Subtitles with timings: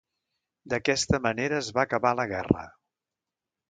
[0.73, 2.69] D'aquesta manera es va acabar la guerra.